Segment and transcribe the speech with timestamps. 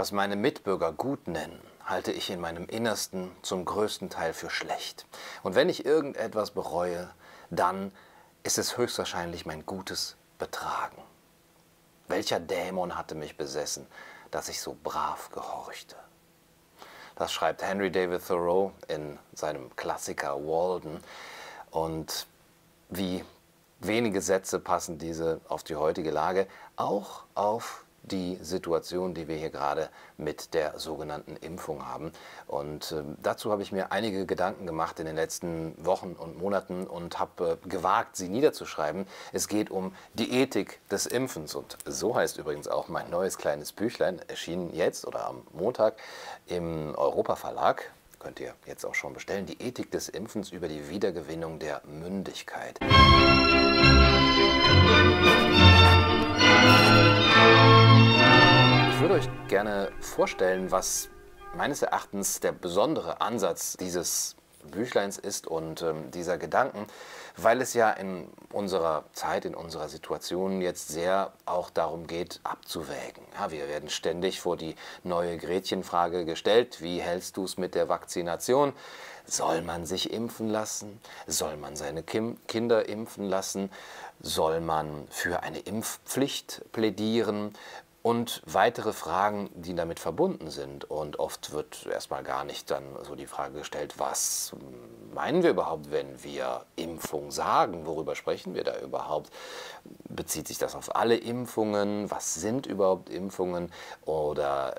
[0.00, 5.04] Was meine Mitbürger gut nennen, halte ich in meinem Innersten zum größten Teil für schlecht.
[5.42, 7.10] Und wenn ich irgendetwas bereue,
[7.50, 7.92] dann
[8.42, 11.02] ist es höchstwahrscheinlich mein gutes Betragen.
[12.08, 13.86] Welcher Dämon hatte mich besessen,
[14.30, 15.96] dass ich so brav gehorchte?
[17.16, 21.04] Das schreibt Henry David Thoreau in seinem Klassiker Walden.
[21.70, 22.26] Und
[22.88, 23.22] wie
[23.80, 26.46] wenige Sätze passen diese auf die heutige Lage,
[26.76, 32.12] auch auf die Situation, die wir hier gerade mit der sogenannten Impfung haben.
[32.46, 36.86] Und äh, dazu habe ich mir einige Gedanken gemacht in den letzten Wochen und Monaten
[36.86, 39.06] und habe äh, gewagt, sie niederzuschreiben.
[39.32, 43.72] Es geht um die Ethik des Impfens und so heißt übrigens auch mein neues kleines
[43.72, 45.96] Büchlein, erschienen jetzt oder am Montag
[46.46, 50.90] im Europa Verlag könnt ihr jetzt auch schon bestellen, die Ethik des Impfens über die
[50.90, 52.78] Wiedergewinnung der Mündigkeit.
[55.42, 55.49] Ich
[59.10, 61.08] würde euch gerne vorstellen, was
[61.56, 64.36] meines Erachtens der besondere Ansatz dieses
[64.70, 66.86] Büchleins ist und ähm, dieser Gedanken,
[67.36, 73.24] weil es ja in unserer Zeit, in unserer Situation jetzt sehr auch darum geht, abzuwägen.
[73.36, 77.88] Ja, wir werden ständig vor die neue Gretchenfrage gestellt, wie hältst du es mit der
[77.88, 78.74] Vakzination?
[79.26, 81.00] Soll man sich impfen lassen?
[81.26, 83.70] Soll man seine Kim Kinder impfen lassen?
[84.20, 87.54] Soll man für eine Impfpflicht plädieren?
[88.02, 90.90] Und weitere Fragen, die damit verbunden sind.
[90.90, 94.56] Und oft wird erstmal gar nicht dann so die Frage gestellt, was
[95.14, 97.84] meinen wir überhaupt, wenn wir Impfung sagen?
[97.84, 99.30] Worüber sprechen wir da überhaupt?
[100.08, 102.10] Bezieht sich das auf alle Impfungen?
[102.10, 103.70] Was sind überhaupt Impfungen?
[104.06, 104.76] Oder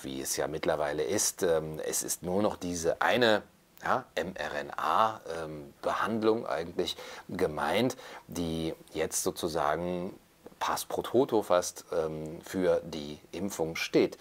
[0.00, 3.42] wie es ja mittlerweile ist, ähm, es ist nur noch diese eine
[3.82, 6.96] ja, mRNA-Behandlung ähm, eigentlich
[7.28, 7.96] gemeint,
[8.28, 10.16] die jetzt sozusagen
[10.64, 14.16] Pass pro Toto fast ähm, für die Impfung steht.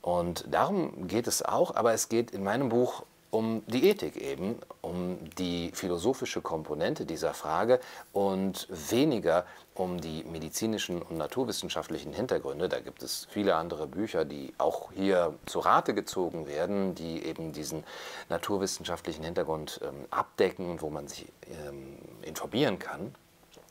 [0.00, 4.58] Und darum geht es auch, aber es geht in meinem Buch um die Ethik eben,
[4.80, 7.80] um die philosophische Komponente dieser Frage
[8.14, 9.44] und weniger
[9.74, 12.70] um die medizinischen und naturwissenschaftlichen Hintergründe.
[12.70, 17.52] Da gibt es viele andere Bücher, die auch hier zu Rate gezogen werden, die eben
[17.52, 17.84] diesen
[18.30, 21.26] naturwissenschaftlichen Hintergrund ähm, abdecken, wo man sich
[21.66, 23.14] ähm, informieren kann.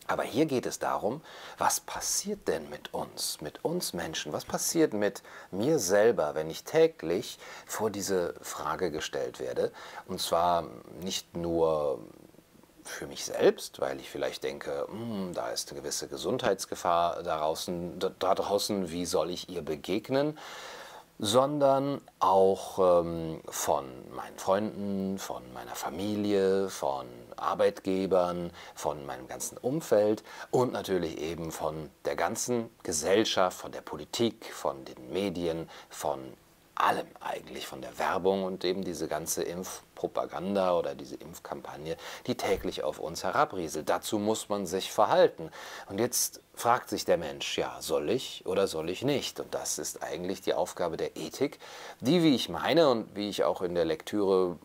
[0.07, 1.21] Aber hier geht es darum,
[1.57, 4.33] was passiert denn mit uns, mit uns Menschen?
[4.33, 9.71] Was passiert mit mir selber, wenn ich täglich vor diese Frage gestellt werde?
[10.07, 10.67] Und zwar
[11.01, 11.99] nicht nur
[12.83, 17.99] für mich selbst, weil ich vielleicht denke, hm, da ist eine gewisse Gesundheitsgefahr da draußen,
[17.99, 20.37] da draußen, wie soll ich ihr begegnen?
[21.19, 27.07] Sondern auch ähm, von meinen Freunden, von meiner Familie, von
[27.37, 34.53] Arbeitgebern, von meinem ganzen Umfeld und natürlich eben von der ganzen Gesellschaft, von der Politik,
[34.53, 36.19] von den Medien, von
[36.75, 39.43] allem eigentlich, von der Werbung und eben diese ganze
[39.93, 43.89] Impfpropaganda oder diese Impfkampagne, die täglich auf uns herabrieselt.
[43.89, 45.49] Dazu muss man sich verhalten.
[45.87, 49.39] Und jetzt fragt sich der Mensch, ja, soll ich oder soll ich nicht?
[49.39, 51.57] Und das ist eigentlich die Aufgabe der Ethik,
[51.99, 54.57] die, wie ich meine und wie ich auch in der Lektüre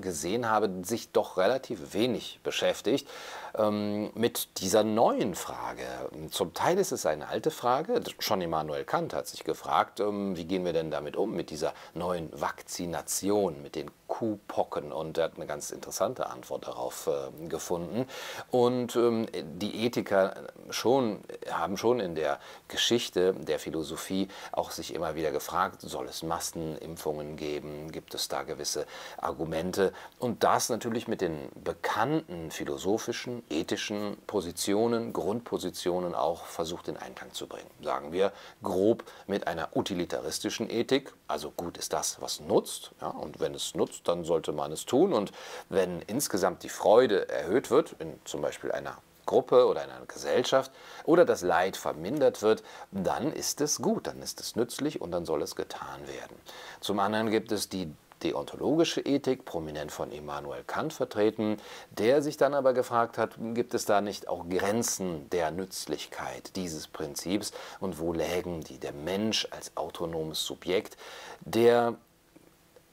[0.00, 3.08] gesehen habe, sich doch relativ wenig beschäftigt
[3.56, 5.84] ähm, mit dieser neuen Frage.
[6.30, 8.02] Zum Teil ist es eine alte Frage.
[8.18, 11.74] Schon Immanuel Kant hat sich gefragt, ähm, wie gehen wir denn damit um, mit dieser
[11.94, 14.75] neuen Vakzination, mit den Kuhpocken.
[14.84, 18.06] Und er hat eine ganz interessante Antwort darauf äh, gefunden.
[18.50, 20.34] Und ähm, die Ethiker
[20.70, 21.20] schon,
[21.50, 22.38] haben schon in der
[22.68, 27.92] Geschichte der Philosophie auch sich immer wieder gefragt, soll es Massenimpfungen geben?
[27.92, 28.86] Gibt es da gewisse
[29.18, 29.92] Argumente?
[30.18, 37.46] Und das natürlich mit den bekannten philosophischen, ethischen Positionen, Grundpositionen auch versucht in Einklang zu
[37.46, 37.70] bringen.
[37.82, 38.32] Sagen wir
[38.62, 42.92] grob mit einer utilitaristischen Ethik, also gut ist das, was nutzt.
[43.00, 45.12] Ja, und wenn es nutzt, dann sollte man es tun.
[45.12, 45.32] Und
[45.68, 48.96] wenn insgesamt die Freude erhöht wird, in zum Beispiel einer
[49.26, 50.70] Gruppe oder in einer Gesellschaft
[51.04, 52.62] oder das Leid vermindert wird,
[52.92, 56.36] dann ist es gut, dann ist es nützlich und dann soll es getan werden.
[56.80, 57.92] Zum anderen gibt es die
[58.22, 61.58] deontologische Ethik, prominent von Immanuel Kant vertreten,
[61.90, 66.88] der sich dann aber gefragt hat, gibt es da nicht auch Grenzen der Nützlichkeit dieses
[66.88, 68.78] Prinzips und wo lägen die?
[68.78, 70.96] Der Mensch als autonomes Subjekt,
[71.40, 71.96] der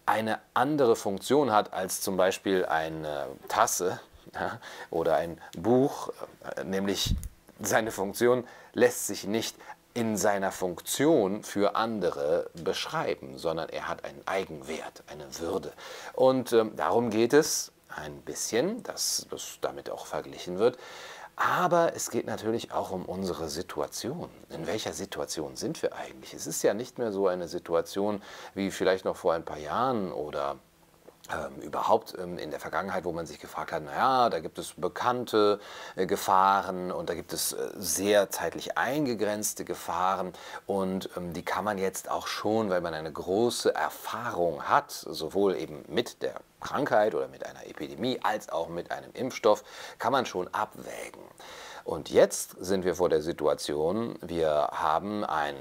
[0.05, 3.99] eine andere Funktion hat als zum Beispiel eine Tasse
[4.89, 6.09] oder ein Buch,
[6.55, 7.15] äh, nämlich
[7.61, 9.55] seine Funktion lässt sich nicht
[9.93, 15.71] in seiner Funktion für andere beschreiben, sondern er hat einen Eigenwert, eine Würde.
[16.13, 20.77] Und ähm, darum geht es ein bisschen, dass das damit auch verglichen wird,
[21.35, 24.29] Aber es geht natürlich auch um unsere Situation.
[24.49, 26.33] In welcher Situation sind wir eigentlich?
[26.33, 28.21] Es ist ja nicht mehr so eine Situation
[28.53, 30.57] wie vielleicht noch vor ein paar Jahren oder
[31.31, 34.73] ähm, überhaupt ähm, in der Vergangenheit, wo man sich gefragt hat, naja, da gibt es
[34.73, 35.59] bekannte
[35.95, 40.33] äh, Gefahren und da gibt es äh, sehr zeitlich eingegrenzte Gefahren
[40.65, 45.55] und ähm, die kann man jetzt auch schon, weil man eine große Erfahrung hat, sowohl
[45.55, 49.63] eben mit der Krankheit oder mit einer Epidemie als auch mit einem Impfstoff,
[49.99, 51.21] kann man schon abwägen.
[51.83, 55.55] Und jetzt sind wir vor der Situation, wir haben ein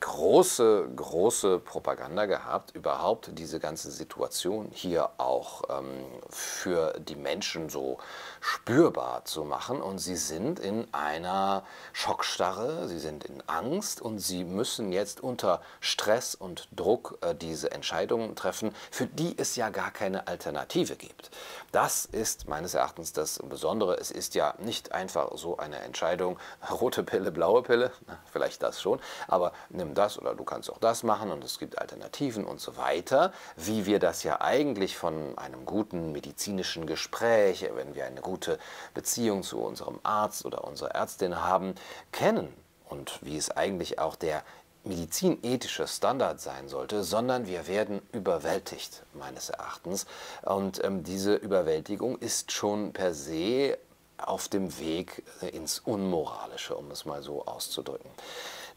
[0.00, 7.98] große, große Propaganda gehabt, überhaupt diese ganze Situation hier auch ähm, für die Menschen so
[8.40, 9.82] spürbar zu machen.
[9.82, 15.60] Und sie sind in einer Schockstarre, sie sind in Angst und sie müssen jetzt unter
[15.80, 21.30] Stress und Druck äh, diese Entscheidungen treffen, für die es ja gar keine Alternative gibt.
[21.72, 23.96] Das ist meines Erachtens das Besondere.
[23.96, 26.38] Es ist ja nicht einfach so eine Entscheidung,
[26.70, 27.92] rote Pille, blaue Pille,
[28.32, 28.98] vielleicht das schon,
[29.28, 29.52] aber
[29.90, 33.32] nimm das oder du kannst auch das machen und es gibt Alternativen und so weiter,
[33.56, 38.58] wie wir das ja eigentlich von einem guten medizinischen Gespräch, wenn wir eine gute
[38.94, 41.74] Beziehung zu unserem Arzt oder unserer Ärztin haben,
[42.12, 42.52] kennen
[42.88, 44.42] und wie es eigentlich auch der
[44.84, 50.06] medizinethische Standard sein sollte, sondern wir werden überwältigt, meines Erachtens.
[50.42, 53.76] Und ähm, diese Überwältigung ist schon per se
[54.16, 55.22] auf dem Weg
[55.52, 58.10] ins Unmoralische, um es mal so auszudrücken.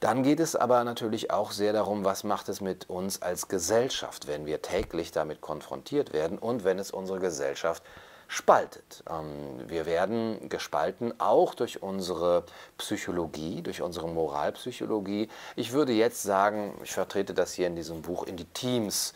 [0.03, 4.27] Dann geht es aber natürlich auch sehr darum, was macht es mit uns als Gesellschaft,
[4.27, 7.81] wenn wir täglich damit konfrontiert werden und wenn es unsere Gesellschaft
[8.27, 9.01] spaltet.
[9.09, 12.43] Ähm, wir werden gespalten auch durch unsere
[12.77, 15.29] Psychologie, durch unsere Moralpsychologie.
[15.55, 19.13] Ich würde jetzt sagen, ich vertrete das hier in diesem Buch, in die Teams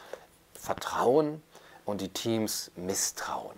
[0.54, 1.44] Vertrauen
[1.84, 3.58] und die Teams Misstrauen.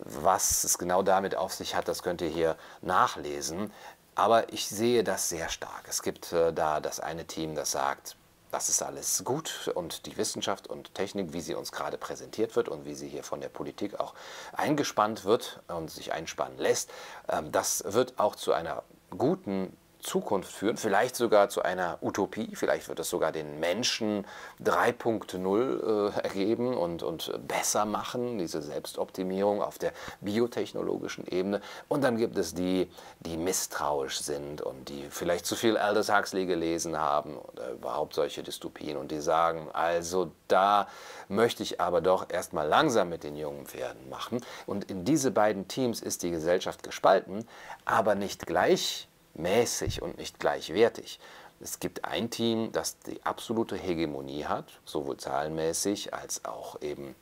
[0.00, 3.70] Was es genau damit auf sich hat, das könnt ihr hier nachlesen.
[4.18, 5.84] Aber ich sehe das sehr stark.
[5.88, 8.16] Es gibt äh, da das eine Team, das sagt,
[8.50, 12.68] das ist alles gut und die Wissenschaft und Technik, wie sie uns gerade präsentiert wird
[12.68, 14.14] und wie sie hier von der Politik auch
[14.52, 16.90] eingespannt wird und sich einspannen lässt,
[17.28, 18.82] ähm, das wird auch zu einer
[19.16, 24.24] guten Zukunft führen, vielleicht sogar zu einer Utopie, vielleicht wird es sogar den Menschen
[24.64, 31.60] 3.0 äh, ergeben und, und besser machen, diese Selbstoptimierung auf der biotechnologischen Ebene.
[31.88, 32.90] Und dann gibt es die,
[33.20, 38.42] die misstrauisch sind und die vielleicht zu viel Aldous Huxley gelesen haben oder überhaupt solche
[38.42, 40.88] Dystopien und die sagen, also da
[41.28, 44.40] möchte ich aber doch erstmal langsam mit den jungen Pferden machen.
[44.66, 47.46] Und in diese beiden Teams ist die Gesellschaft gespalten,
[47.84, 51.18] aber nicht gleich mäßig und nicht gleichwertig.
[51.60, 57.16] Es gibt ein Team, das die absolute Hegemonie hat, sowohl zahlenmäßig als auch eben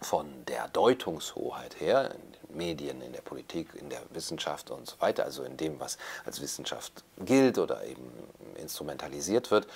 [0.00, 5.00] von der Deutungshoheit her, in den Medien, in der Politik, in der Wissenschaft und so
[5.00, 8.12] weiter, also in dem, was als Wissenschaft gilt oder eben
[8.58, 9.66] instrumentalisiert wird.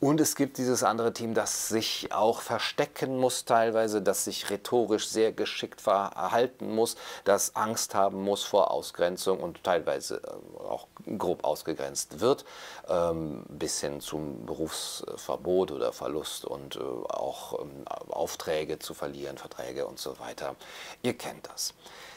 [0.00, 5.08] Und es gibt dieses andere Team, das sich auch verstecken muss teilweise, das sich rhetorisch
[5.08, 11.44] sehr geschickt verhalten muss, das Angst haben muss vor Ausgrenzung und teilweise äh, auch grob
[11.44, 12.44] ausgegrenzt wird,
[12.88, 19.86] ähm, bis hin zum Berufsverbot oder Verlust und äh, auch ähm, Aufträge zu verlieren, Verträge
[19.86, 20.56] und so weiter.
[21.02, 21.72] Ihr kennt das.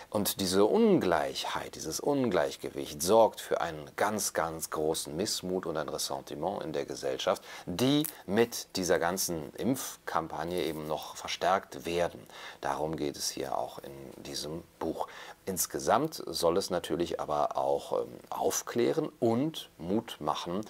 [0.09, 6.63] Und diese Ungleichheit, dieses Ungleichgewicht sorgt für einen ganz, ganz großen Missmut und ein Ressentiment
[6.63, 12.25] in der Gesellschaft, die mit dieser ganzen Impfkampagne eben noch verstärkt werden.
[12.62, 15.08] Darum geht es hier auch in diesem Buch.
[15.46, 20.62] Insgesamt soll es natürlich aber auch ähm, aufklären und Mut machen,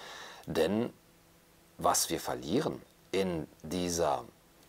[0.47, 0.91] denn
[1.77, 2.81] was wir verlieren
[3.11, 4.25] in dieser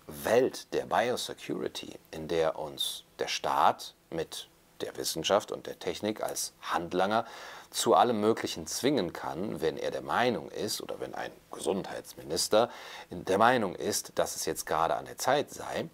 [0.06, 4.48] Welt der Biosecurity, in der uns der Staat mit
[4.80, 7.24] der Wissenschaft und der Technik als Handlanger
[7.70, 12.70] zu allem Möglichen zwingen kann, wenn er der Meinung ist oder wenn ein Gesundheitsminister
[13.10, 15.88] der Meinung ist, dass es jetzt gerade an der Zeit sei,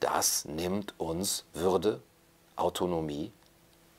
[0.00, 2.02] das nimmt uns Würde,
[2.56, 3.32] Autonomie,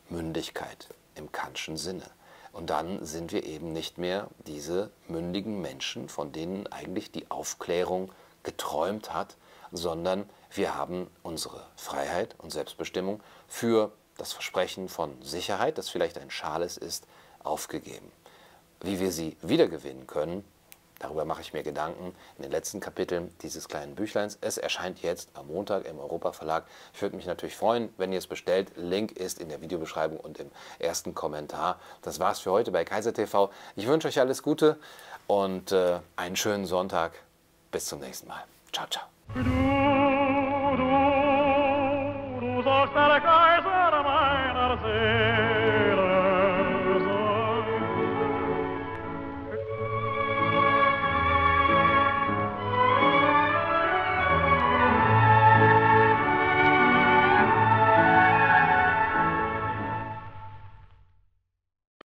[0.09, 2.05] Mündigkeit im Kantschen Sinne.
[2.51, 8.11] Und dann sind wir eben nicht mehr diese mündigen Menschen, von denen eigentlich die Aufklärung
[8.43, 9.35] geträumt hat,
[9.71, 16.29] sondern wir haben unsere Freiheit und Selbstbestimmung für das Versprechen von Sicherheit, das vielleicht ein
[16.29, 17.05] Schales ist,
[17.43, 18.11] aufgegeben.
[18.81, 20.43] Wie wir sie wiedergewinnen können,
[20.99, 24.38] darüber mache ich mir Gedanken in den letzten Kapiteln dieses kleinen Büchleins.
[24.41, 26.65] Es erscheint jetzt am Montag im Europa Verlag.
[26.93, 28.71] Ich würde mich natürlich freuen, wenn ihr es bestellt.
[28.75, 31.79] Link ist in der Videobeschreibung und im ersten Kommentar.
[32.01, 33.51] Das war's für heute bei Kaiser TV.
[33.75, 34.77] Ich wünsche euch alles Gute
[35.27, 37.13] und äh, einen schönen Sonntag.
[37.71, 38.43] Bis zum nächsten Mal.
[38.71, 39.05] Ciao, ciao.